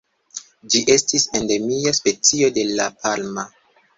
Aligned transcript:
Ĝi 0.75 0.79
estis 0.93 1.25
endemia 1.41 1.93
specio 1.99 2.49
de 2.57 2.63
La 2.81 2.89
Palma. 3.05 3.47